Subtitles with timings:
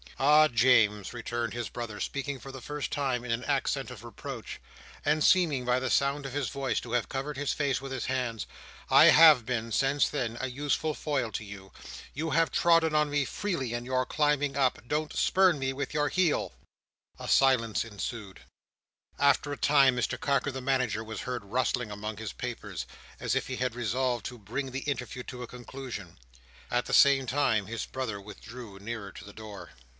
[0.17, 4.59] "Ah, James," returned his brother, speaking for the first time in an accent of reproach,
[5.03, 8.05] and seeming, by the sound of his voice, to have covered his face with his
[8.05, 8.45] hands,
[8.89, 11.71] "I have been, since then, a useful foil to you.
[12.13, 14.79] You have trodden on me freely in your climbing up.
[14.87, 16.53] Don't spurn me with your heel!"
[17.17, 18.41] A silence ensued.
[19.17, 22.85] After a time, Mr Carker the Manager was heard rustling among his papers,
[23.19, 26.17] as if he had resolved to bring the interview to a conclusion.
[26.69, 29.71] At the same time his brother withdrew nearer to the door.